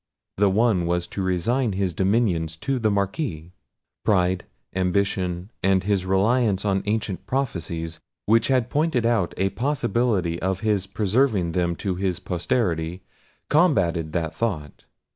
[0.37, 6.81] The one was to resign his dominions to the Marquis—pride, ambition, and his reliance on
[6.87, 13.03] ancient prophecies, which had pointed out a possibility of his preserving them to his posterity,
[13.47, 14.85] combated that thought.